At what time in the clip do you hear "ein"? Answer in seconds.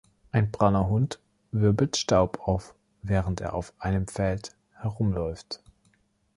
0.31-0.49